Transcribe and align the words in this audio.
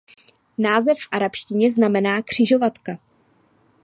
Název 0.57 0.97
v 0.99 1.07
arabštině 1.11 1.71
znamená 1.71 2.21
"křižovatka". 2.21 2.97